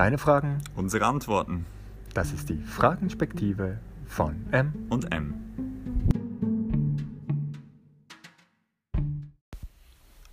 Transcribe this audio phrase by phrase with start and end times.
[0.00, 1.66] Deine Fragen, Unsere Antworten
[2.14, 4.86] das ist die Fragenspektive von M.
[4.88, 5.34] und M.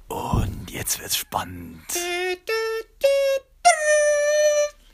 [0.08, 1.84] Und jetzt wird's spannend.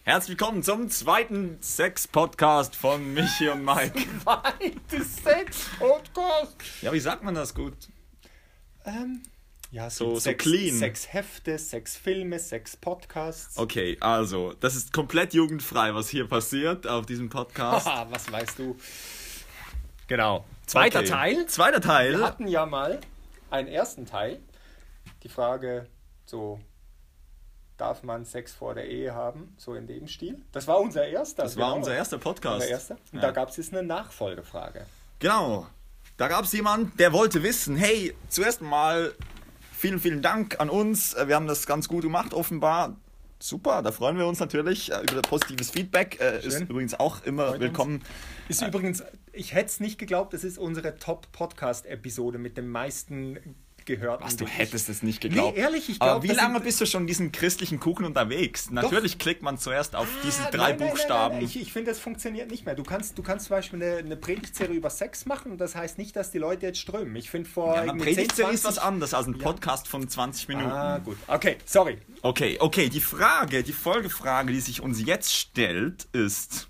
[0.06, 3.94] Herzlich willkommen zum zweiten Sex-Podcast von Michi und Mike.
[4.24, 6.82] Zweites Sex-Podcast.
[6.82, 7.78] Ja, wie sagt man das gut?
[8.86, 9.22] Ähm,
[9.74, 10.78] ja, So- gibt so clean.
[10.78, 13.58] Sexhefte, Sexfilme, Sexpodcasts.
[13.58, 17.86] Okay, also, das ist komplett jugendfrei, was hier passiert auf diesem Podcast.
[17.86, 18.78] Haha, was weißt du?
[20.08, 20.46] Genau.
[20.66, 21.10] Zweiter Okay.
[21.10, 21.46] Teil.
[21.48, 22.18] Zweiter Teil.
[22.20, 23.00] Wir hatten ja mal
[23.50, 24.40] einen ersten Teil.
[25.24, 25.88] Die Frage,
[26.26, 26.60] so,
[27.78, 29.54] darf man Sex vor der Ehe haben?
[29.58, 30.42] So in dem Stil.
[30.52, 31.44] Das war unser erster.
[31.44, 32.56] Das war unser erster Podcast.
[32.62, 32.96] Unser erster.
[33.12, 33.22] Und Ja.
[33.22, 34.86] da gab es jetzt eine Nachfolgefrage.
[35.20, 35.68] Genau.
[36.18, 39.14] Da gab es jemanden, der wollte wissen, hey, zuerst mal
[39.84, 41.14] vielen, vielen Dank an uns.
[41.14, 42.96] Äh, Wir haben das ganz gut gemacht, offenbar.
[43.40, 46.22] Super, da freuen wir uns natürlich äh, über positives Feedback.
[46.22, 46.68] Äh, Ist Schön.
[46.68, 47.62] übrigens auch immer Freut uns.
[47.64, 48.02] willkommen.
[48.48, 53.38] Ist übrigens, ich hätte es nicht geglaubt, das ist unsere Top-Podcast-Episode mit den meisten
[53.86, 54.24] gehörten.
[54.24, 55.56] Was, du hättest es nicht geglaubt.
[55.56, 58.70] Nee, ehrlich, ich Aber glaub, wie lange bist du schon diesen christlichen Kuchen unterwegs?
[58.72, 61.36] Natürlich klickt man zuerst auf diese Ah, drei nein, Buchstaben.
[61.36, 61.46] Nein, nein.
[61.46, 62.76] Ich, ich finde, das funktioniert nicht mehr.
[62.76, 65.98] Du kannst, du kannst zum Beispiel eine, eine Predigtserie über Sex machen und das heißt
[65.98, 67.16] nicht, dass die Leute jetzt strömen.
[67.16, 69.88] Ich finde vor ja, man irgendwie 10, predigt ist 20 was anderes als ein Podcast
[69.88, 70.72] von 20 Minuten.
[70.72, 71.18] Ah, gut.
[71.28, 71.98] Okay, sorry.
[72.22, 76.70] Okay, okay, die Frage, die Folgefrage, die sich uns jetzt stellt, ist,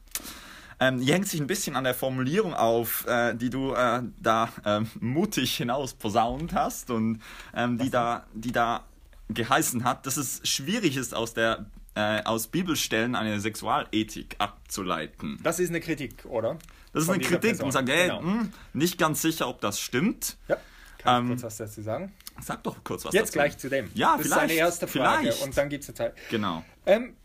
[0.87, 4.49] ähm, die hängt sich ein bisschen an der Formulierung auf, äh, die du äh, da
[4.65, 7.21] ähm, mutig hinaus posaunt hast und
[7.55, 8.83] ähm, die, da, die da
[9.29, 15.39] geheißen hat, dass es schwierig ist, aus, der, äh, aus Bibelstellen eine Sexualethik abzuleiten.
[15.43, 16.57] Das ist eine Kritik, oder?
[16.91, 17.65] Das ist Von eine Kritik Person.
[17.67, 18.21] und sagt, hey, Genau.
[18.21, 20.37] hm, nicht ganz sicher, ob das stimmt.
[20.47, 20.57] Ja.
[20.99, 22.13] Kann Ähm, ich kurz was dazu sagen?
[22.41, 23.33] Sag doch kurz was Jetzt dazu.
[23.39, 23.89] gleich zu dem.
[23.93, 25.43] Ja, das vielleicht, ist eine erste Frage vielleicht.
[25.43, 26.15] und dann gibt es eine Zeit.
[26.29, 26.63] Genau.
[26.85, 27.15] Ähm,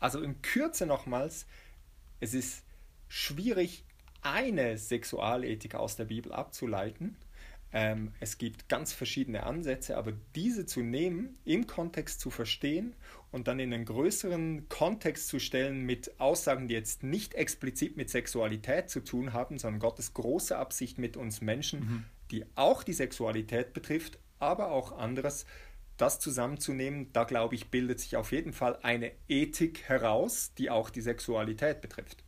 [0.00, 1.46] also in Kürze nochmals,
[2.20, 2.64] es ist
[3.08, 3.84] schwierig,
[4.22, 7.16] eine Sexualethik aus der Bibel abzuleiten.
[7.72, 12.94] Ähm, es gibt ganz verschiedene Ansätze, aber diese zu nehmen, im Kontext zu verstehen
[13.32, 18.10] und dann in einen größeren Kontext zu stellen mit Aussagen, die jetzt nicht explizit mit
[18.10, 23.72] Sexualität zu tun haben, sondern Gottes große Absicht mit uns Menschen, die auch die Sexualität
[23.72, 25.46] betrifft, aber auch anderes,
[25.96, 30.90] das zusammenzunehmen, da glaube ich, bildet sich auf jeden Fall eine Ethik heraus, die auch
[30.90, 32.24] die Sexualität betrifft.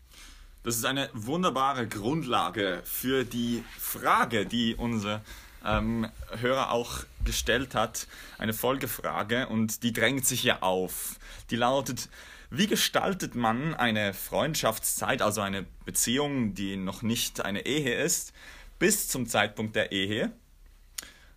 [0.62, 5.22] Das ist eine wunderbare Grundlage für die Frage, die unser
[5.64, 6.08] ähm,
[6.40, 8.06] Hörer auch gestellt hat.
[8.38, 11.18] Eine Folgefrage und die drängt sich ja auf.
[11.50, 12.08] Die lautet,
[12.50, 18.32] wie gestaltet man eine Freundschaftszeit, also eine Beziehung, die noch nicht eine Ehe ist,
[18.78, 20.32] bis zum Zeitpunkt der Ehe?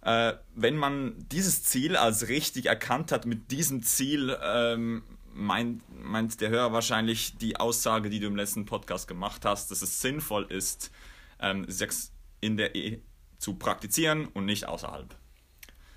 [0.02, 6.40] Äh, wenn man dieses Ziel als richtig erkannt hat, mit diesem Ziel ähm, meint, meint
[6.42, 10.46] der Hörer wahrscheinlich die Aussage, die du im letzten Podcast gemacht hast, dass es sinnvoll
[10.50, 10.92] ist,
[11.40, 13.02] ähm, Sex in der Ehe
[13.38, 15.16] zu praktizieren und nicht außerhalb.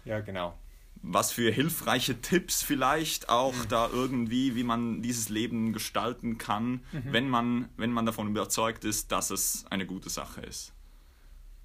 [0.05, 0.59] Ja, genau.
[1.05, 7.29] Was für hilfreiche Tipps vielleicht auch da irgendwie, wie man dieses Leben gestalten kann, wenn,
[7.29, 10.73] man, wenn man davon überzeugt ist, dass es eine gute Sache ist,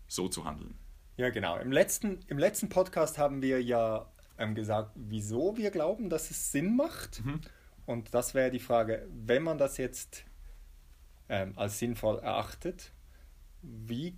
[0.08, 0.76] so zu handeln.
[1.18, 1.58] Ja, genau.
[1.58, 4.08] Im letzten, im letzten Podcast haben wir ja
[4.38, 7.22] ähm, gesagt, wieso wir glauben, dass es Sinn macht.
[7.86, 10.26] Und das wäre die Frage, wenn man das jetzt
[11.30, 12.92] ähm, als sinnvoll erachtet,
[13.62, 14.18] wie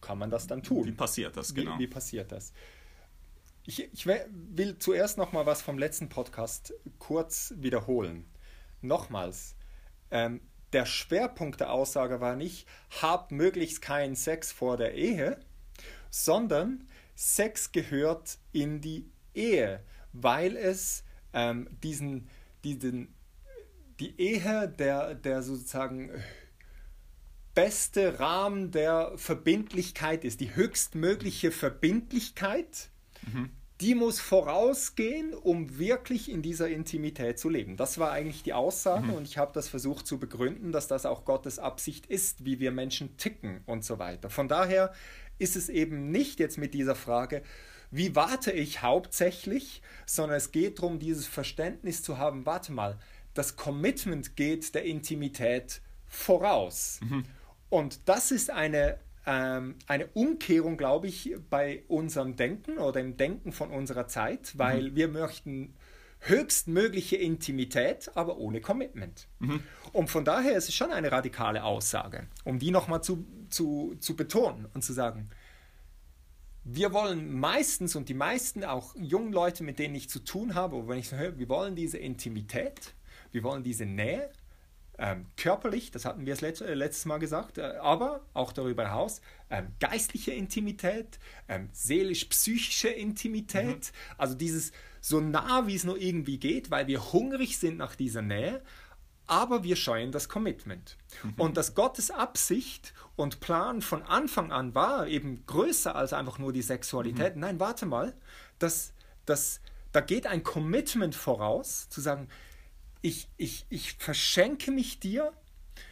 [0.00, 0.86] kann man das dann tun?
[0.86, 1.74] Wie passiert das genau?
[1.76, 2.52] Wie, wie passiert das?
[3.64, 8.24] Ich, ich will zuerst noch mal was vom letzten Podcast kurz wiederholen.
[8.80, 9.56] Nochmals,
[10.12, 10.40] ähm,
[10.72, 12.68] der Schwerpunkt der Aussage war nicht,
[13.02, 15.40] habt möglichst keinen Sex vor der Ehe,
[16.10, 19.80] sondern Sex gehört in die Ehe,
[20.12, 22.28] weil es ähm, diesen,
[22.64, 23.14] diesen,
[24.00, 26.10] die Ehe der, der sozusagen
[27.54, 32.90] beste Rahmen der Verbindlichkeit ist, die höchstmögliche Verbindlichkeit,
[33.80, 37.76] die muss vorausgehen, um wirklich in dieser Intimität zu leben.
[37.76, 41.24] Das war eigentlich die Aussage und ich habe das versucht zu begründen, dass das auch
[41.24, 44.30] Gottes Absicht ist, wie wir Menschen ticken und so weiter.
[44.30, 44.92] Von daher
[45.38, 47.42] ist es eben nicht jetzt mit dieser Frage,
[47.90, 52.98] wie warte ich hauptsächlich, sondern es geht darum, dieses Verständnis zu haben, warte mal,
[53.34, 57.00] das Commitment geht der Intimität voraus.
[57.68, 63.52] Und das ist eine, ähm, eine Umkehrung, glaube ich, bei unserem Denken oder im Denken
[63.52, 65.74] von unserer Zeit, weil wir möchten
[66.28, 69.28] höchstmögliche Intimität, aber ohne Commitment.
[69.92, 74.16] Und von daher ist es schon eine radikale Aussage, um die nochmal zu, zu, zu
[74.16, 75.28] betonen und zu sagen,
[76.68, 80.88] wir wollen meistens und die meisten auch jungen Leute, mit denen ich zu tun habe,
[80.88, 82.94] wenn ich so höre, wir wollen diese Intimität,
[83.30, 84.30] wir wollen diese Nähe
[84.98, 88.84] ähm, körperlich, das hatten wir das letzte, äh, letztes Mal gesagt, äh, aber auch darüber
[88.84, 89.20] hinaus
[89.50, 91.18] ähm, geistliche Intimität,
[91.48, 94.14] ähm, seelisch-psychische Intimität, mhm.
[94.18, 94.72] also dieses
[95.06, 98.60] so nah, wie es nur irgendwie geht, weil wir hungrig sind nach dieser Nähe,
[99.28, 100.96] aber wir scheuen das Commitment.
[101.22, 101.34] Mhm.
[101.36, 106.52] Und dass Gottes Absicht und Plan von Anfang an war eben größer als einfach nur
[106.52, 107.36] die Sexualität.
[107.36, 107.40] Mhm.
[107.40, 108.14] Nein, warte mal,
[108.58, 108.94] das,
[109.26, 109.60] das,
[109.92, 112.26] da geht ein Commitment voraus, zu sagen,
[113.00, 115.32] ich, ich, ich verschenke mich dir,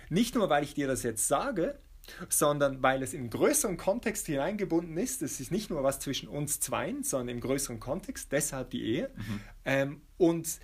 [0.09, 1.79] nicht nur weil ich dir das jetzt sage,
[2.29, 5.23] sondern weil es im größeren Kontext hineingebunden ist.
[5.23, 9.11] Es ist nicht nur was zwischen uns zweien, sondern im größeren Kontext, deshalb die Ehe.
[9.15, 9.41] Mhm.
[9.65, 10.61] Ähm, und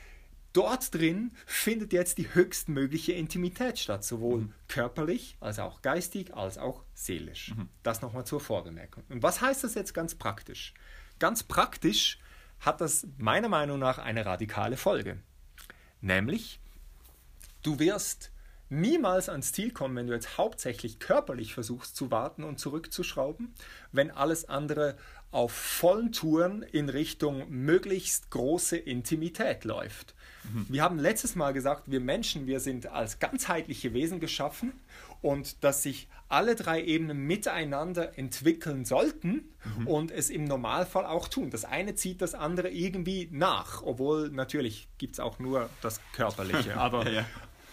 [0.52, 4.52] dort drin findet jetzt die höchstmögliche Intimität statt, sowohl mhm.
[4.68, 7.54] körperlich als auch geistig als auch seelisch.
[7.54, 7.68] Mhm.
[7.82, 9.04] Das nochmal zur Vorbemerkung.
[9.08, 10.74] Und was heißt das jetzt ganz praktisch?
[11.18, 12.18] Ganz praktisch
[12.60, 15.18] hat das meiner Meinung nach eine radikale Folge.
[16.00, 16.60] Nämlich,
[17.62, 18.32] du wirst
[18.70, 23.52] niemals ans Ziel kommen, wenn du jetzt hauptsächlich körperlich versuchst zu warten und zurückzuschrauben,
[23.92, 24.96] wenn alles andere
[25.32, 30.14] auf vollen Touren in Richtung möglichst große Intimität läuft.
[30.52, 30.66] Mhm.
[30.68, 34.72] Wir haben letztes Mal gesagt, wir Menschen, wir sind als ganzheitliche Wesen geschaffen
[35.22, 39.86] und dass sich alle drei Ebenen miteinander entwickeln sollten mhm.
[39.86, 41.50] und es im Normalfall auch tun.
[41.50, 46.76] Das eine zieht das andere irgendwie nach, obwohl natürlich gibt es auch nur das Körperliche.
[46.78, 47.26] Aber, ja, ja.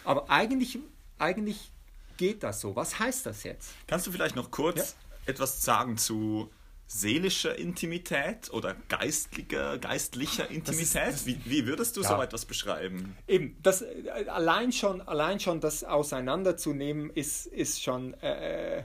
[0.08, 0.80] Aber eigentlich,
[1.20, 1.72] eigentlich
[2.16, 2.76] geht das so.
[2.76, 3.72] Was heißt das jetzt?
[3.88, 4.96] Kannst du vielleicht noch kurz
[5.26, 5.32] ja?
[5.34, 6.50] etwas sagen zu
[6.88, 11.10] seelischer Intimität oder geistlicher, geistlicher Intimität?
[11.10, 12.08] Ist, wie, wie, würdest du ja.
[12.08, 13.18] so etwas beschreiben?
[13.28, 13.84] Eben, das,
[14.28, 18.84] allein, schon, allein schon das auseinanderzunehmen ist, ist schon äh, äh,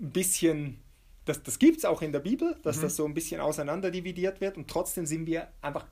[0.00, 0.80] ein bisschen,
[1.24, 2.82] das, das gibt es auch in der Bibel, dass mhm.
[2.82, 5.86] das so ein bisschen auseinanderdividiert wird und trotzdem sind wir einfach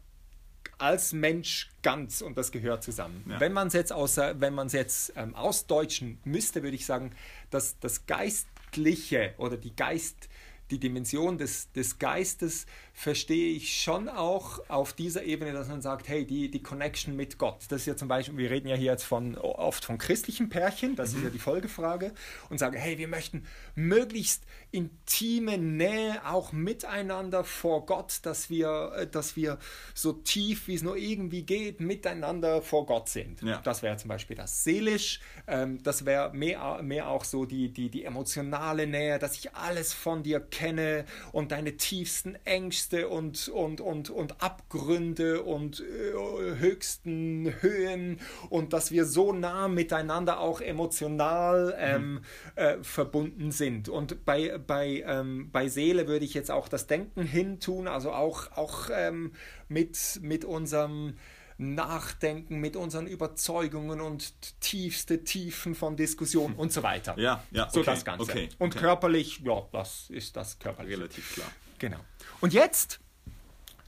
[0.80, 3.24] als Mensch ganz und das gehört zusammen.
[3.28, 3.40] Ja.
[3.40, 7.12] Wenn man es jetzt, außer, wenn jetzt ähm, ausdeutschen müsste, würde ich sagen,
[7.50, 10.28] dass das Geistliche oder die Geist,
[10.70, 12.66] die Dimension des, des Geistes
[13.00, 17.38] verstehe ich schon auch auf dieser Ebene, dass man sagt, hey, die, die Connection mit
[17.38, 17.64] Gott.
[17.70, 20.96] Das ist ja zum Beispiel, wir reden ja hier jetzt von, oft von christlichen Pärchen,
[20.96, 21.18] das mhm.
[21.18, 22.12] ist ja die Folgefrage,
[22.50, 29.06] und sagen, hey, wir möchten möglichst intime Nähe auch miteinander vor Gott, dass wir, äh,
[29.06, 29.58] dass wir
[29.94, 33.40] so tief, wie es nur irgendwie geht, miteinander vor Gott sind.
[33.40, 33.62] Ja.
[33.64, 37.88] Das wäre zum Beispiel das seelisch, ähm, das wäre mehr, mehr auch so die, die,
[37.88, 43.80] die emotionale Nähe, dass ich alles von dir kenne und deine tiefsten Ängste und, und,
[43.80, 51.74] und, und Abgründe und äh, höchsten Höhen und dass wir so nah miteinander auch emotional
[51.78, 52.20] ähm, mhm.
[52.56, 53.88] äh, verbunden sind.
[53.88, 58.52] Und bei, bei, ähm, bei Seele würde ich jetzt auch das Denken hintun, also auch,
[58.56, 59.32] auch ähm,
[59.68, 61.14] mit, mit unserem
[61.60, 67.14] Nachdenken, mit unseren Überzeugungen und tiefste Tiefen von Diskussionen und so weiter.
[67.18, 68.22] Ja, ja, okay, so das Ganze.
[68.22, 68.78] Okay, und okay.
[68.78, 70.96] körperlich, ja, das ist das körperlich.
[70.96, 71.52] Relativ klar.
[71.78, 71.98] Genau.
[72.40, 73.00] Und jetzt,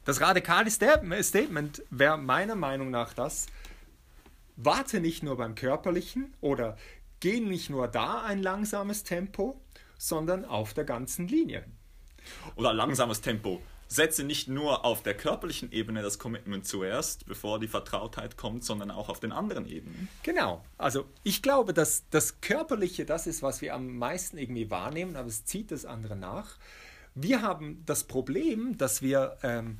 [0.04, 3.46] das radikale Statement wäre meiner Meinung nach das,
[4.56, 6.76] warte nicht nur beim körperlichen oder
[7.20, 9.60] geh nicht nur da ein langsames Tempo,
[9.96, 11.64] sondern auf der ganzen Linie.
[12.56, 13.62] Oder langsames Tempo.
[13.88, 18.90] Setze nicht nur auf der körperlichen Ebene das Commitment zuerst, bevor die Vertrautheit kommt, sondern
[18.90, 20.08] auch auf den anderen Ebenen.
[20.22, 20.64] Genau.
[20.78, 25.28] Also ich glaube, dass das Körperliche das ist, was wir am meisten irgendwie wahrnehmen, aber
[25.28, 26.56] es zieht das andere nach.
[27.14, 29.78] Wir haben das Problem, dass wir ähm,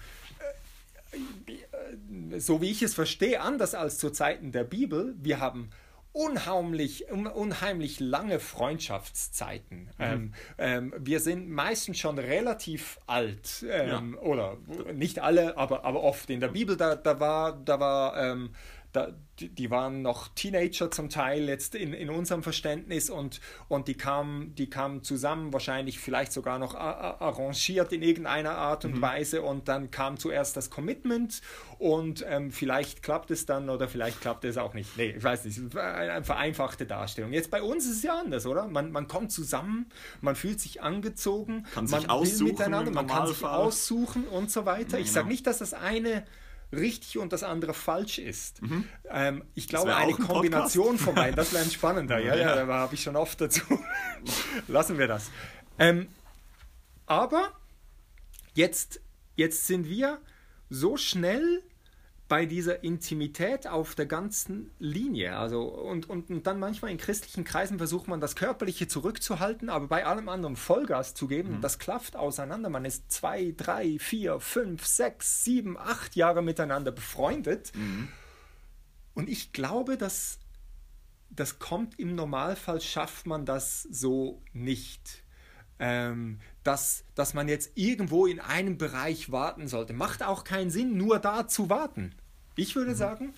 [1.13, 5.71] äh, so wie ich es verstehe, anders als zu Zeiten der Bibel, wir haben
[6.13, 9.79] unheimlich, unheimlich lange Freundschaftszeiten.
[9.79, 9.91] Mhm.
[9.99, 14.21] Ähm, ähm, wir sind meistens schon relativ alt, ähm, ja.
[14.21, 14.59] oder
[14.95, 16.29] nicht alle, aber, aber oft.
[16.31, 18.51] In der Bibel, da, da war, da war ähm,
[18.93, 23.95] da, die waren noch Teenager zum Teil jetzt in, in unserem Verständnis und, und die,
[23.95, 29.03] kamen, die kamen zusammen, wahrscheinlich vielleicht sogar noch arrangiert in irgendeiner Art und mhm.
[29.03, 31.41] Weise und dann kam zuerst das Commitment
[31.79, 34.95] und ähm, vielleicht klappt es dann oder vielleicht klappt es auch nicht.
[34.99, 37.33] Nee, ich weiß nicht, eine vereinfachte Darstellung.
[37.33, 38.69] Jetzt bei uns ist es ja anders, oder?
[38.69, 39.87] Man, man kommt zusammen,
[40.21, 44.67] man fühlt sich angezogen, kann man sich aussuchen miteinander, man kann sich aussuchen und so
[44.67, 44.99] weiter.
[44.99, 45.33] Ja, ich sage genau.
[45.33, 46.25] nicht, dass das eine
[46.73, 48.63] richtig und das andere falsch ist.
[48.63, 48.85] Mhm.
[49.11, 52.19] Ähm, ich glaube, eine ein Kombination von beiden, das wäre ein spannender.
[52.19, 53.63] Ja, ja, ja da habe ich schon oft dazu.
[54.69, 55.31] Lassen wir das.
[55.79, 56.09] Ähm,
[57.07, 57.53] aber
[58.55, 59.01] jetzt,
[59.37, 60.19] jetzt sind wir
[60.71, 61.63] so schnell
[62.29, 65.37] bei dieser Intimität auf der ganzen Linie.
[65.37, 69.87] Also, und, und, und, dann manchmal in christlichen Kreisen versucht man das Körperliche zurückzuhalten, aber
[69.89, 71.57] bei allem anderen Vollgas zu geben.
[71.57, 71.61] Mhm.
[71.61, 72.71] Das klafft auseinander.
[72.71, 77.73] Man ist zwei, drei, vier, fünf, sechs, sieben, acht Jahre miteinander befreundet.
[77.75, 78.09] Mhm.
[79.15, 80.39] Und ich glaube, dass
[81.35, 85.22] das kommt im Normalfall, schafft man das so nicht.
[85.85, 89.93] Ähm, dass, dass man jetzt irgendwo in einem Bereich warten sollte.
[89.93, 92.15] Macht auch keinen Sinn, nur da zu warten.
[92.55, 92.97] Ich würde mhm.
[92.97, 93.35] sagen,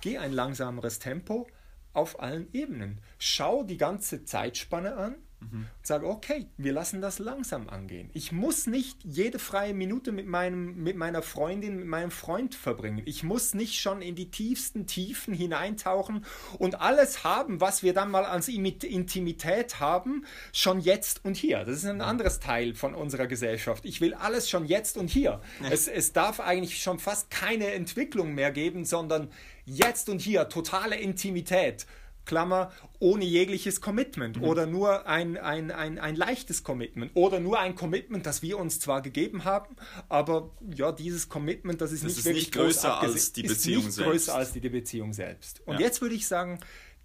[0.00, 1.46] geh ein langsameres Tempo
[1.92, 3.00] auf allen Ebenen.
[3.18, 5.66] Schau die ganze Zeitspanne an Mhm.
[5.78, 8.10] Und sage, okay, wir lassen das langsam angehen.
[8.14, 13.02] Ich muss nicht jede freie Minute mit, meinem, mit meiner Freundin, mit meinem Freund verbringen.
[13.04, 16.24] Ich muss nicht schon in die tiefsten Tiefen hineintauchen
[16.58, 21.64] und alles haben, was wir dann mal als Intimität haben, schon jetzt und hier.
[21.64, 23.84] Das ist ein anderes Teil von unserer Gesellschaft.
[23.84, 25.40] Ich will alles schon jetzt und hier.
[25.62, 25.68] Ja.
[25.70, 29.30] Es, es darf eigentlich schon fast keine Entwicklung mehr geben, sondern
[29.66, 31.86] jetzt und hier, totale Intimität.
[32.26, 34.44] Klammer, ohne jegliches Commitment mhm.
[34.44, 38.78] oder nur ein, ein, ein, ein leichtes Commitment oder nur ein Commitment, das wir uns
[38.80, 39.76] zwar gegeben haben,
[40.08, 43.84] aber ja, dieses Commitment, das ist das nicht ist wirklich nicht größer als die Beziehung
[43.84, 44.10] nicht selbst.
[44.10, 45.62] größer als die, die Beziehung selbst.
[45.66, 45.86] Und ja.
[45.86, 46.60] jetzt würde ich sagen,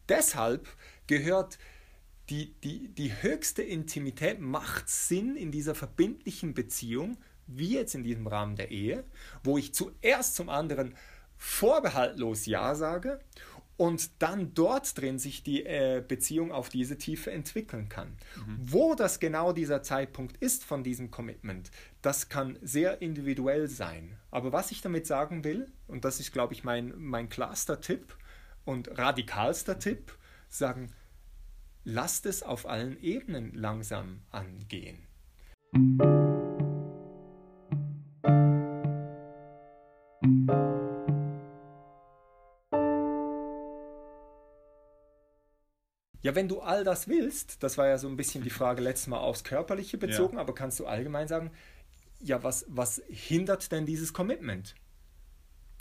[0.09, 0.67] deshalb
[1.07, 1.57] gehört
[2.29, 8.27] die, die, die höchste Intimität macht Sinn in dieser verbindlichen Beziehung, wie jetzt in diesem
[8.27, 9.03] Rahmen der Ehe,
[9.43, 10.95] wo ich zuerst zum anderen
[11.37, 13.19] vorbehaltlos Ja sage
[13.81, 18.09] und dann dort drin sich die äh, Beziehung auf diese Tiefe entwickeln kann.
[18.35, 18.57] Mhm.
[18.59, 21.71] Wo das genau dieser Zeitpunkt ist von diesem Commitment,
[22.03, 24.19] das kann sehr individuell sein.
[24.29, 28.15] Aber was ich damit sagen will, und das ist, glaube ich, mein, mein klarster Tipp
[28.65, 30.15] und radikalster Tipp,
[30.47, 30.91] sagen,
[31.83, 35.07] lasst es auf allen Ebenen langsam angehen.
[46.23, 49.07] Ja, wenn du all das willst, das war ja so ein bisschen die Frage letztes
[49.07, 50.41] Mal aufs Körperliche bezogen, ja.
[50.41, 51.51] aber kannst du allgemein sagen,
[52.19, 54.75] ja, was, was hindert denn dieses Commitment?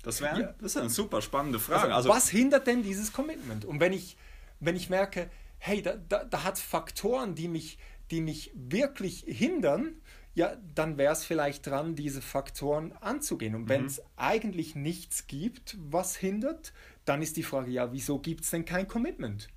[0.02, 0.54] Das, wär, ja.
[0.60, 1.94] das eine super spannende Frage.
[1.94, 3.66] Also, also, was hindert denn dieses Commitment?
[3.66, 4.16] Und wenn ich,
[4.58, 7.78] wenn ich merke, hey, da, da, da hat Faktoren, die mich,
[8.10, 10.00] die mich wirklich hindern,
[10.34, 13.54] ja, dann wäre es vielleicht dran, diese Faktoren anzugehen.
[13.54, 14.04] Und wenn es mhm.
[14.16, 16.72] eigentlich nichts gibt, was hindert,
[17.04, 19.48] dann ist die Frage, ja, wieso gibt es denn kein Commitment?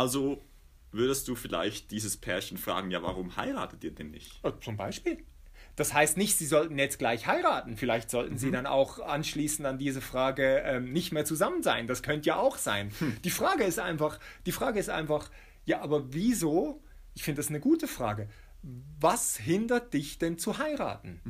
[0.00, 0.42] Also
[0.92, 4.42] würdest du vielleicht dieses Pärchen fragen, ja, warum heiratet ihr denn nicht?
[4.42, 5.18] Äh, zum Beispiel.
[5.76, 7.76] Das heißt nicht, sie sollten jetzt gleich heiraten.
[7.76, 8.38] Vielleicht sollten mhm.
[8.38, 11.86] sie dann auch anschließend an diese Frage ähm, nicht mehr zusammen sein.
[11.86, 12.92] Das könnte ja auch sein.
[12.98, 13.18] Hm.
[13.24, 15.30] Die Frage ist einfach, die Frage ist einfach,
[15.66, 16.82] ja, aber wieso?
[17.14, 18.30] Ich finde das eine gute Frage.
[18.98, 21.20] Was hindert dich denn zu heiraten?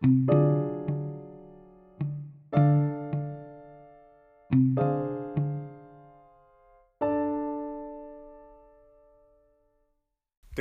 [0.00, 0.61] Mhm.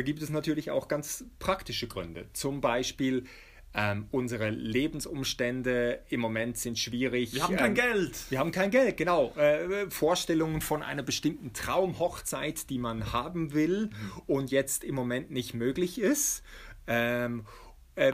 [0.01, 2.25] Da gibt es natürlich auch ganz praktische Gründe.
[2.34, 3.25] Zum Beispiel
[3.75, 7.36] ähm, unsere Lebensumstände im Moment sind schwierig.
[7.36, 8.31] Wir haben kein ähm, Geld.
[8.31, 9.31] Wir haben kein Geld, genau.
[9.36, 13.91] Äh, Vorstellungen von einer bestimmten Traumhochzeit, die man haben will
[14.25, 16.41] und jetzt im Moment nicht möglich ist.
[16.88, 17.46] Ähm,
[17.93, 18.13] äh,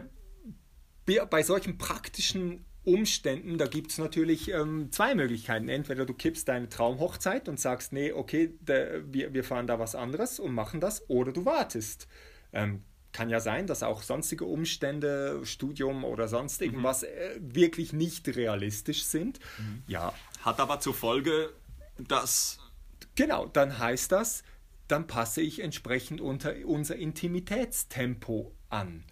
[1.29, 5.67] bei solchen praktischen Umständen, da gibt es natürlich ähm, zwei Möglichkeiten.
[5.67, 9.93] Entweder du kippst deine Traumhochzeit und sagst, nee, okay, der, wir, wir fahren da was
[9.93, 12.07] anderes und machen das, oder du wartest.
[12.53, 16.67] Ähm, kann ja sein, dass auch sonstige Umstände, Studium oder sonst mhm.
[16.67, 17.07] irgendwas mhm.
[17.09, 19.41] äh, wirklich nicht realistisch sind.
[19.57, 19.83] Mhm.
[19.87, 20.13] Ja.
[20.43, 21.51] Hat aber zur Folge,
[21.97, 22.59] dass.
[23.15, 24.43] Genau, dann heißt das,
[24.87, 29.03] dann passe ich entsprechend unter unser Intimitätstempo an.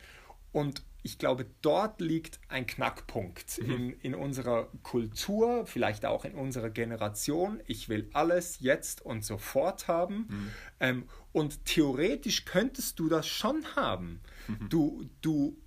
[0.54, 3.72] Und ich glaube, dort liegt ein Knackpunkt mhm.
[3.72, 7.62] in, in unserer Kultur, vielleicht auch in unserer Generation.
[7.68, 10.26] Ich will alles jetzt und sofort haben.
[10.28, 10.52] Mhm.
[10.80, 14.20] Ähm, und theoretisch könntest du das schon haben.
[14.48, 14.70] Mhm.
[14.70, 15.62] Du, du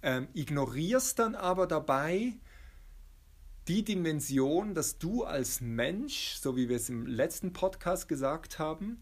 [0.00, 2.32] ähm, ignorierst dann aber dabei
[3.68, 8.98] die Dimension, dass du als Mensch, so wie wir es im letzten Podcast gesagt haben,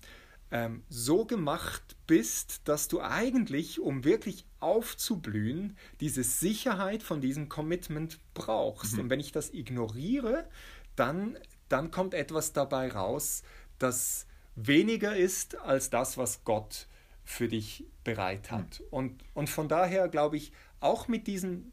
[0.52, 8.20] ähm, so gemacht bist, dass du eigentlich, um wirklich aufzublühen, diese Sicherheit von diesem Commitment
[8.34, 8.94] brauchst.
[8.94, 9.00] Mhm.
[9.00, 10.46] Und wenn ich das ignoriere,
[10.94, 13.42] dann, dann kommt etwas dabei raus,
[13.78, 16.86] das weniger ist als das, was Gott
[17.24, 18.80] für dich bereit hat.
[18.80, 18.86] Mhm.
[18.90, 21.72] Und, und von daher glaube ich, auch mit diesen,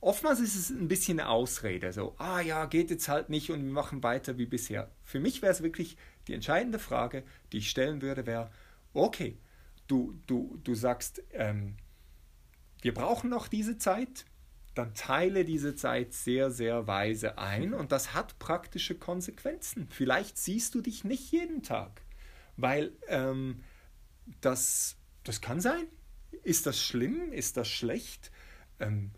[0.00, 3.64] oftmals ist es ein bisschen eine Ausrede, so, ah ja, geht jetzt halt nicht und
[3.64, 4.90] wir machen weiter wie bisher.
[5.04, 8.50] Für mich wäre es wirklich die entscheidende Frage, die ich stellen würde, wäre,
[8.92, 9.38] okay,
[9.86, 11.76] du, du, du sagst, ähm,
[12.80, 14.24] wir brauchen noch diese Zeit,
[14.74, 19.88] dann teile diese Zeit sehr, sehr weise ein und das hat praktische Konsequenzen.
[19.90, 22.02] Vielleicht siehst du dich nicht jeden Tag,
[22.56, 23.64] weil ähm,
[24.40, 25.86] das, das kann sein.
[26.44, 27.32] Ist das schlimm?
[27.32, 28.30] Ist das schlecht?
[28.78, 29.10] Ähm,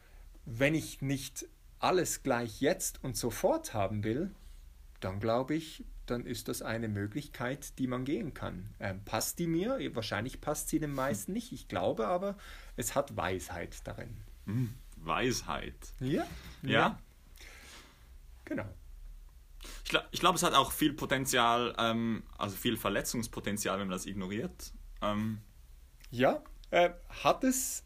[0.59, 1.47] wenn ich nicht
[1.79, 4.35] alles gleich jetzt und sofort haben will,
[5.01, 8.75] dann glaube ich, dann ist das eine Möglichkeit, die man gehen kann.
[8.81, 9.79] Ähm, passt die mir?
[9.95, 11.53] Wahrscheinlich passt sie den meisten nicht.
[11.53, 12.37] Ich glaube aber,
[12.77, 14.17] es hat Weisheit darin.
[14.47, 15.75] Hm, Weisheit.
[16.01, 16.27] Ja.
[16.63, 16.71] Ja.
[16.71, 16.99] ja.
[18.45, 18.67] Genau.
[19.85, 24.07] Ich glaube, glaub, es hat auch viel Potenzial, ähm, also viel Verletzungspotenzial, wenn man das
[24.07, 24.73] ignoriert.
[25.03, 25.41] Ähm.
[26.11, 26.91] Ja, äh,
[27.23, 27.85] hat es.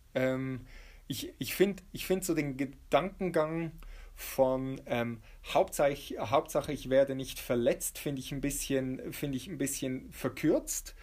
[1.07, 3.73] Ich ich finde ich find so den Gedankengang
[4.17, 5.21] von ähm,
[5.53, 10.95] Hauptsache, Hauptsache ich werde nicht verletzt, finde ich, ein bisschen, ich ein bisschen verkürzt.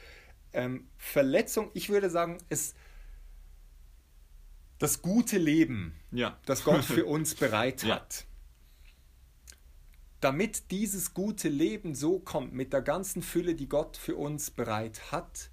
[0.54, 2.74] Ähm, Verletzung, ich würde sagen, es
[4.80, 6.40] das gute Leben, ja.
[6.46, 7.96] das Gott für uns bereit ja.
[7.96, 8.26] hat.
[10.20, 15.12] Damit dieses gute Leben so kommt, mit der ganzen Fülle, die Gott für uns bereit
[15.12, 15.51] hat,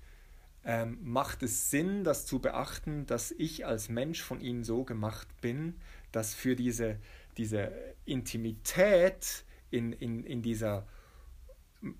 [0.65, 5.29] ähm, macht es Sinn, das zu beachten, dass ich als Mensch von ihm so gemacht
[5.41, 5.77] bin,
[6.13, 6.99] dass für diese
[7.39, 7.73] diese
[8.05, 10.87] Intimität in, in, in dieser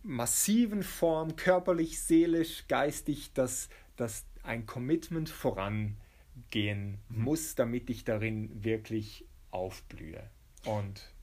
[0.03, 5.97] massiven Form, körperlich, seelisch, geistig, dass, dass ein Commitment vorangehen
[6.51, 6.99] mhm.
[7.09, 10.29] muss, damit ich darin wirklich aufblühe.
[10.65, 11.15] Und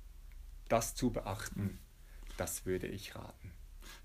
[0.69, 1.77] das zu beachten,
[2.37, 3.51] das würde ich raten.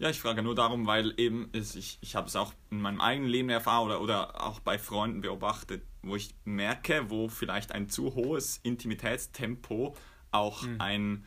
[0.00, 3.02] Ja, ich frage nur darum, weil eben ist, ich, ich habe es auch in meinem
[3.02, 7.90] eigenen Leben erfahren oder, oder auch bei Freunden beobachtet, wo ich merke, wo vielleicht ein
[7.90, 9.94] zu hohes Intimitätstempo
[10.30, 10.80] auch mhm.
[10.80, 11.26] ein,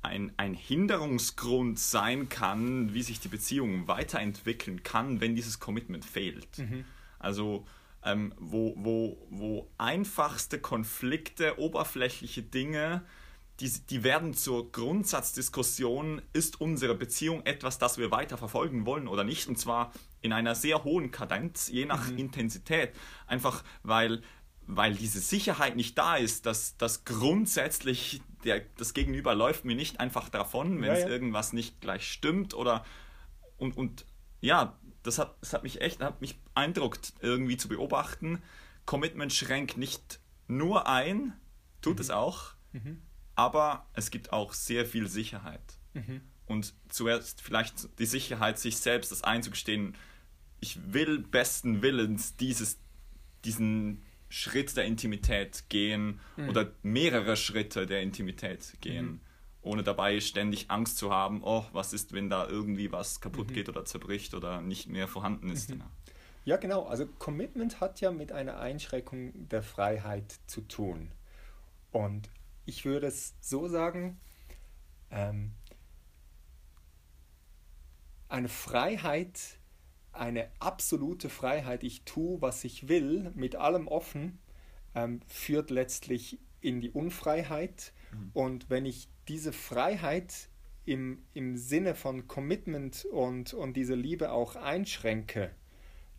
[0.00, 6.56] ein, ein Hinderungsgrund sein kann, wie sich die Beziehung weiterentwickeln kann, wenn dieses Commitment fehlt.
[6.56, 6.86] Mhm.
[7.18, 7.66] Also
[8.04, 13.04] ähm, wo, wo, wo einfachste Konflikte, oberflächliche Dinge,
[13.60, 19.22] die, die werden zur Grundsatzdiskussion, ist unsere Beziehung etwas, das wir weiter verfolgen wollen oder
[19.22, 19.46] nicht?
[19.46, 22.18] Und zwar in einer sehr hohen Kadenz, je nach mhm.
[22.18, 22.90] Intensität.
[23.26, 24.22] Einfach weil,
[24.66, 30.00] weil diese Sicherheit nicht da ist, dass, dass grundsätzlich der, das Gegenüber läuft mir nicht
[30.00, 31.04] einfach davon, wenn ja, ja.
[31.04, 32.84] es irgendwas nicht gleich stimmt oder
[33.56, 34.04] und, und
[34.40, 38.42] ja, das hat, das hat mich echt, hat mich beeindruckt, irgendwie zu beobachten.
[38.84, 41.34] Commitment schränkt nicht nur ein,
[41.80, 42.00] tut mhm.
[42.00, 43.00] es auch, mhm
[43.34, 45.78] aber es gibt auch sehr viel Sicherheit.
[45.94, 46.20] Mhm.
[46.46, 49.96] Und zuerst vielleicht die Sicherheit, sich selbst das einzugestehen,
[50.60, 52.78] ich will besten Willens dieses,
[53.44, 56.48] diesen Schritt der Intimität gehen mhm.
[56.48, 59.20] oder mehrere Schritte der Intimität gehen, mhm.
[59.62, 63.54] ohne dabei ständig Angst zu haben, oh, was ist, wenn da irgendwie was kaputt mhm.
[63.54, 65.70] geht oder zerbricht oder nicht mehr vorhanden ist.
[65.70, 65.82] Mhm.
[66.44, 66.84] Ja, genau.
[66.84, 71.10] Also Commitment hat ja mit einer Einschränkung der Freiheit zu tun.
[71.90, 72.28] Und
[72.66, 74.20] ich würde es so sagen,
[75.10, 75.52] ähm,
[78.28, 79.58] eine Freiheit,
[80.12, 84.38] eine absolute Freiheit, ich tue, was ich will, mit allem offen,
[84.94, 87.92] ähm, führt letztlich in die Unfreiheit.
[88.12, 88.30] Mhm.
[88.32, 90.48] Und wenn ich diese Freiheit
[90.84, 95.54] im, im Sinne von Commitment und, und diese Liebe auch einschränke,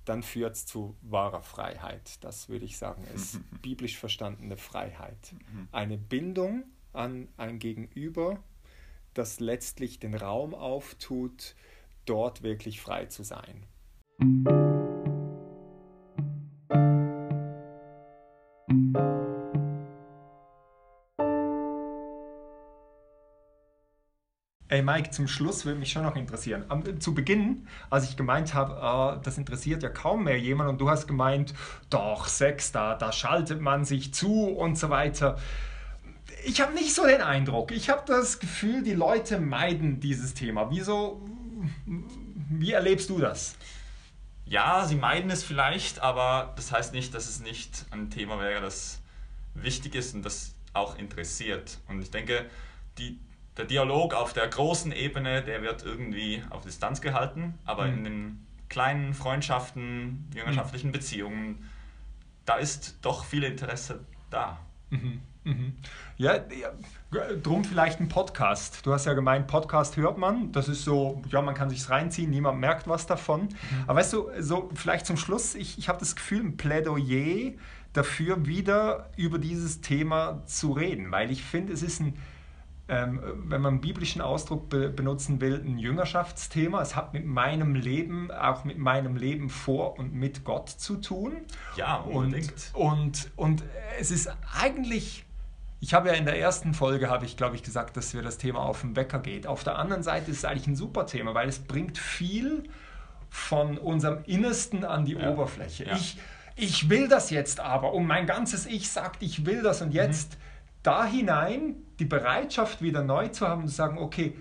[0.06, 2.24] dann führt es zu wahrer Freiheit.
[2.24, 5.34] Das würde ich sagen, ist biblisch verstandene Freiheit.
[5.34, 5.68] Mhm.
[5.72, 6.64] Eine Bindung
[6.94, 8.44] an ein Gegenüber,
[9.14, 11.56] das letztlich den Raum auftut,
[12.06, 13.66] dort wirklich frei zu sein.
[24.86, 26.64] Mike, zum Schluss würde mich schon noch interessieren.
[26.70, 30.80] Am, zu Beginn, als ich gemeint habe, äh, das interessiert ja kaum mehr jemand und
[30.80, 31.54] du hast gemeint,
[31.90, 35.38] doch, Sex, da, da schaltet man sich zu und so weiter.
[36.46, 37.72] Ich habe nicht so den Eindruck.
[37.72, 40.70] Ich habe das Gefühl, die Leute meiden dieses Thema.
[40.70, 41.22] Wieso,
[41.86, 43.56] wie erlebst du das?
[44.46, 48.62] Ja, sie meiden es vielleicht, aber das heißt nicht, dass es nicht ein Thema wäre,
[48.62, 49.02] das
[49.56, 51.80] wichtig ist und das auch interessiert.
[51.88, 52.46] Und ich denke,
[53.00, 53.20] die,
[53.58, 57.94] der Dialog auf der großen Ebene, der wird irgendwie auf Distanz gehalten, aber mhm.
[57.94, 60.94] in den kleinen Freundschaften, jüngerschaftlichen mhm.
[60.94, 61.70] Beziehungen,
[62.46, 64.60] da ist doch viel Interesse da.
[64.90, 65.22] Mhm.
[65.44, 65.74] mhm.
[66.18, 66.72] Ja, ja,
[67.44, 68.86] drum vielleicht ein Podcast.
[68.86, 70.52] Du hast ja gemeint, Podcast hört man.
[70.52, 73.44] Das ist so, ja, man kann sich's reinziehen, niemand merkt was davon.
[73.44, 73.50] Mhm.
[73.88, 77.54] Aber weißt du, so vielleicht zum Schluss, ich, ich habe das Gefühl, ein Plädoyer
[77.94, 82.18] dafür, wieder über dieses Thema zu reden, weil ich finde, es ist ein
[82.88, 86.82] ähm, wenn man einen biblischen Ausdruck be benutzen will, ein Jüngerschaftsthema.
[86.82, 91.38] Es hat mit meinem Leben, auch mit meinem Leben vor und mit Gott zu tun.
[91.78, 92.72] Ja, unbedingt.
[92.74, 93.64] Und, und, und
[94.00, 95.26] es ist eigentlich,
[95.80, 98.38] ich habe ja in der ersten Folge, habe ich glaube ich gesagt, dass wir das
[98.38, 99.48] Thema auf den Wecker geht.
[99.48, 102.70] Auf der anderen Seite ist es eigentlich ein super Thema, weil es bringt viel
[103.30, 105.32] von unserem Innersten an die ja.
[105.32, 105.86] Oberfläche.
[105.86, 105.96] Ja.
[105.96, 106.20] Ich,
[106.56, 110.34] ich will das jetzt aber und mein ganzes Ich sagt, ich will das und jetzt...
[110.34, 110.45] Mhm
[110.86, 114.38] da hinein die Bereitschaft wieder neu zu haben, zu sagen, okay,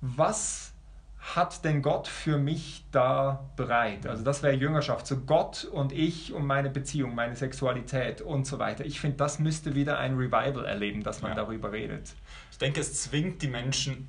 [0.00, 0.72] was
[1.18, 4.06] hat denn Gott für mich da bereit?
[4.06, 8.58] Also das wäre Jüngerschaft, so Gott und ich und meine Beziehung, meine Sexualität und so
[8.58, 8.84] weiter.
[8.84, 11.36] Ich finde, das müsste wieder ein Revival erleben, dass man ja.
[11.36, 12.12] darüber redet.
[12.50, 14.08] Ich denke, es zwingt die Menschen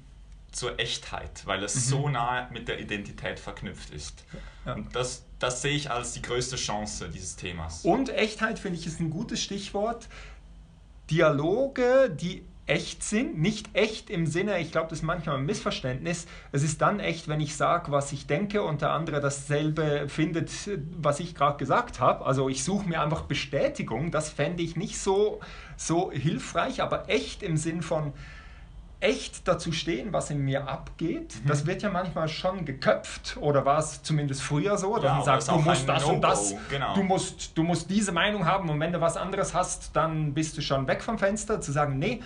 [0.51, 1.79] zur Echtheit, weil es mhm.
[1.79, 4.23] so nah mit der Identität verknüpft ist.
[4.65, 4.73] Ja.
[4.73, 7.83] Und das, das sehe ich als die größte Chance dieses Themas.
[7.83, 10.07] Und Echtheit, finde ich, ist ein gutes Stichwort.
[11.09, 13.39] Dialoge, die echt sind.
[13.39, 16.27] Nicht echt im Sinne, ich glaube, das ist manchmal ein Missverständnis.
[16.51, 20.49] Es ist dann echt, wenn ich sage, was ich denke und der andere dasselbe findet,
[20.97, 22.25] was ich gerade gesagt habe.
[22.25, 24.11] Also ich suche mir einfach Bestätigung.
[24.11, 25.41] Das fände ich nicht so,
[25.75, 28.13] so hilfreich, aber echt im Sinn von
[29.03, 31.35] echt dazu stehen, was in mir abgeht.
[31.43, 31.47] Mhm.
[31.47, 35.25] Das wird ja manchmal schon geköpft oder war es zumindest früher so, dass ja, man
[35.25, 36.95] sagt, du musst das und das, genau.
[36.95, 40.57] du, musst, du musst diese Meinung haben und wenn du was anderes hast, dann bist
[40.57, 41.59] du schon weg vom Fenster.
[41.59, 42.21] Zu sagen, nee,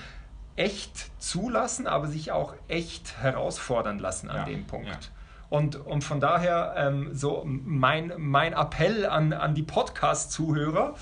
[0.55, 4.87] echt zulassen, aber sich auch echt herausfordern lassen an ja, dem Punkt.
[4.87, 4.99] Ja.
[5.49, 10.93] Und, und von daher ähm, so mein, mein Appell an, an die Podcast-Zuhörer,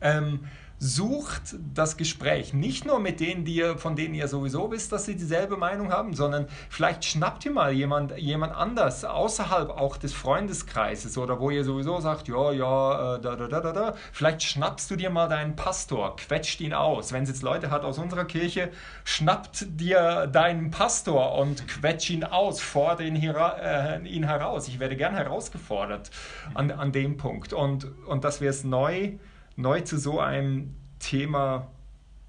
[0.00, 0.48] ähm,
[0.80, 2.54] sucht das Gespräch.
[2.54, 5.92] Nicht nur mit denen, die ihr, von denen ihr sowieso wisst, dass sie dieselbe Meinung
[5.92, 11.50] haben, sondern vielleicht schnappt ihr mal jemand, jemand anders außerhalb auch des Freundeskreises oder wo
[11.50, 13.94] ihr sowieso sagt, ja, ja, äh, da, da, da, da, da.
[14.12, 17.12] Vielleicht schnappst du dir mal deinen Pastor, quetscht ihn aus.
[17.12, 18.70] Wenn es jetzt Leute hat aus unserer Kirche,
[19.04, 24.68] schnappt dir deinen Pastor und quetscht ihn aus, fordere ihn, äh, ihn heraus.
[24.68, 26.10] Ich werde gern herausgefordert
[26.54, 27.52] an, an dem Punkt.
[27.52, 29.18] Und, und dass wir es neu
[29.58, 31.66] neu zu so einem Thema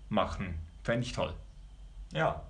[0.09, 0.55] machen.
[0.83, 1.33] Fände ich toll.
[2.11, 2.41] Ja.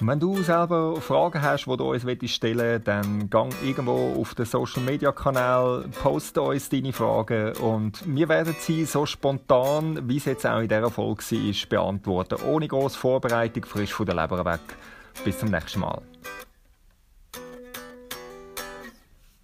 [0.00, 4.44] wenn du selber Fragen hast, die du uns stellen willst, dann gang irgendwo auf den
[4.44, 10.26] Social Media Kanal, poste uns deine Fragen und wir werden sie so spontan, wie es
[10.26, 12.36] jetzt auch in dieser Folge war, beantworten.
[12.46, 14.60] Ohne grosse Vorbereitung, frisch von der Leber weg.
[15.24, 16.02] Bis zum nächsten Mal.